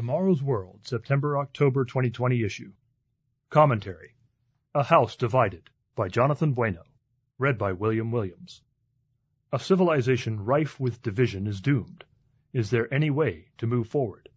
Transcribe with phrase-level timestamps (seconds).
[0.00, 2.72] Tomorrow's World, September October 2020 issue.
[3.50, 4.14] Commentary
[4.74, 6.84] A House Divided by Jonathan Bueno.
[7.36, 8.62] Read by William Williams.
[9.52, 12.04] A civilization rife with division is doomed.
[12.54, 14.30] Is there any way to move forward?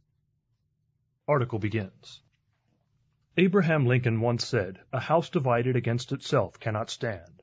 [1.30, 2.22] Article begins.
[3.38, 7.42] Abraham Lincoln once said, A house divided against itself cannot stand.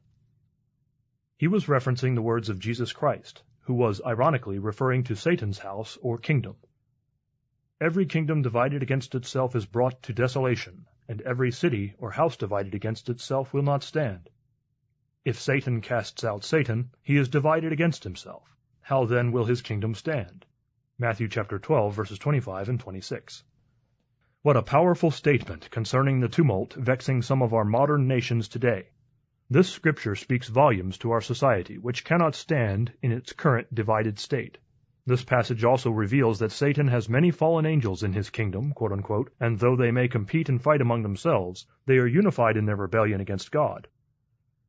[1.38, 5.96] He was referencing the words of Jesus Christ, who was ironically referring to Satan's house
[6.02, 6.56] or kingdom.
[7.82, 12.74] Every kingdom divided against itself is brought to desolation, and every city or house divided
[12.74, 14.28] against itself will not stand.
[15.24, 18.54] If Satan casts out Satan, he is divided against himself.
[18.82, 20.44] How then will his kingdom stand?
[20.98, 23.44] Matthew chapter 12 verses 25 and 26.
[24.42, 28.88] What a powerful statement concerning the tumult vexing some of our modern nations today.
[29.48, 34.58] This scripture speaks volumes to our society, which cannot stand in its current divided state.
[35.06, 39.32] This passage also reveals that Satan has many fallen angels in his kingdom, quote unquote,
[39.40, 43.20] and though they may compete and fight among themselves, they are unified in their rebellion
[43.20, 43.88] against God.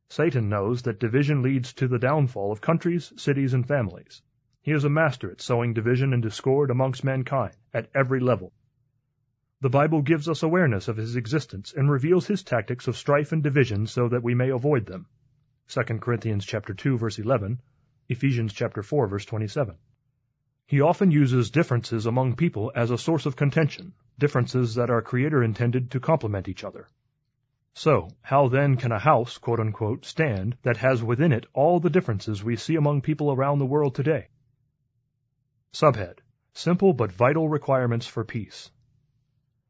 [0.08, 4.22] Satan knows that division leads to the downfall of countries, cities, and families.
[4.62, 8.54] He is a master at sowing division and discord amongst mankind at every level.
[9.60, 13.42] The Bible gives us awareness of his existence and reveals his tactics of strife and
[13.42, 15.08] division so that we may avoid them.
[15.68, 17.60] 2 Corinthians chapter 2 verse 11,
[18.08, 19.76] Ephesians chapter 4 verse 27.
[20.72, 25.42] He often uses differences among people as a source of contention, differences that our Creator
[25.42, 26.88] intended to complement each other.
[27.74, 31.90] So, how then can a house, quote unquote, stand that has within it all the
[31.90, 34.28] differences we see among people around the world today?
[35.74, 36.20] Subhead
[36.54, 38.70] Simple but vital requirements for peace.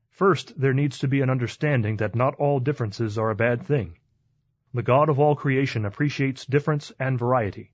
[0.09, 3.99] First, there needs to be an understanding that not all differences are a bad thing.
[4.73, 7.73] The God of all creation appreciates difference and variety.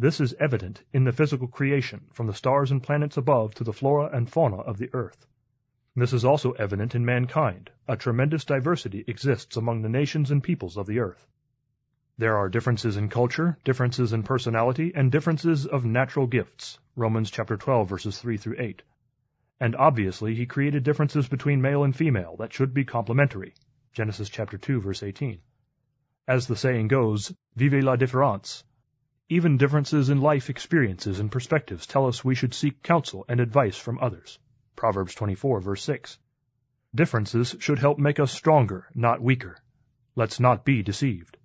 [0.00, 3.72] This is evident in the physical creation, from the stars and planets above to the
[3.72, 5.26] flora and fauna of the earth.
[5.96, 7.72] This is also evident in mankind.
[7.88, 11.26] A tremendous diversity exists among the nations and peoples of the earth.
[12.16, 16.78] There are differences in culture, differences in personality, and differences of natural gifts.
[16.94, 18.82] Romans chapter 12 verses 3 through 8.
[19.58, 23.54] And obviously he created differences between male and female that should be complementary.
[23.92, 25.40] Genesis chapter 2 verse 18.
[26.28, 28.62] As the saying goes, vive la différence,
[29.30, 33.76] even differences in life experiences and perspectives tell us we should seek counsel and advice
[33.76, 34.38] from others.
[34.74, 36.18] Proverbs 24 verse 6.
[36.94, 39.58] Differences should help make us stronger, not weaker.
[40.16, 41.36] Let's not be deceived.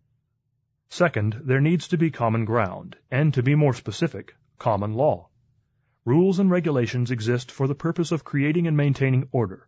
[0.89, 5.27] Second, there needs to be common ground, and to be more specific, common law.
[6.05, 9.67] Rules and regulations exist for the purpose of creating and maintaining order.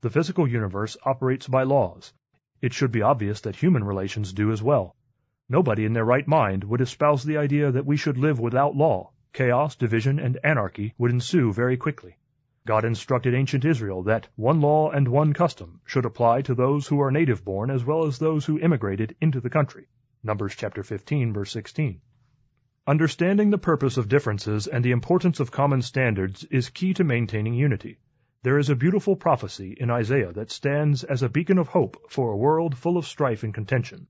[0.00, 2.12] The physical universe operates by laws.
[2.60, 4.96] It should be obvious that human relations do as well.
[5.52, 9.10] Nobody in their right mind would espouse the idea that we should live without law.
[9.34, 12.16] Chaos, division, and anarchy would ensue very quickly.
[12.64, 17.02] God instructed ancient Israel that one law and one custom should apply to those who
[17.02, 19.88] are native born as well as those who immigrated into the country.
[20.22, 22.00] Numbers chapter 15 verse 16.
[22.86, 27.52] Understanding the purpose of differences and the importance of common standards is key to maintaining
[27.52, 27.98] unity.
[28.42, 32.32] There is a beautiful prophecy in Isaiah that stands as a beacon of hope for
[32.32, 34.06] a world full of strife and contention.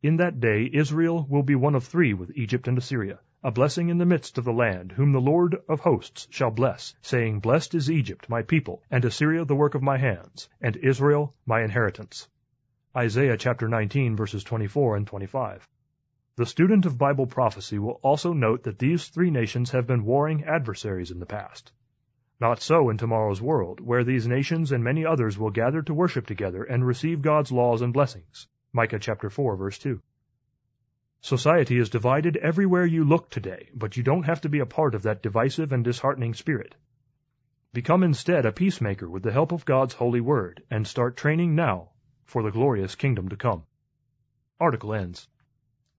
[0.00, 3.88] In that day Israel will be one of three with Egypt and Assyria, a blessing
[3.88, 7.74] in the midst of the land, whom the Lord of hosts shall bless, saying, Blessed
[7.74, 12.28] is Egypt, my people, and Assyria the work of my hands, and Israel my inheritance.
[12.96, 15.68] Isaiah chapter 19 verses 24 and 25.
[16.36, 20.44] The student of Bible prophecy will also note that these three nations have been warring
[20.44, 21.72] adversaries in the past.
[22.38, 26.24] Not so in tomorrow's world, where these nations and many others will gather to worship
[26.24, 28.46] together and receive God's laws and blessings.
[28.72, 30.02] Micah chapter 4 verse 2.
[31.20, 34.94] Society is divided everywhere you look today, but you don't have to be a part
[34.94, 36.74] of that divisive and disheartening spirit.
[37.72, 41.90] Become instead a peacemaker with the help of God's holy word, and start training now
[42.24, 43.64] for the glorious kingdom to come.
[44.60, 45.28] Article ends.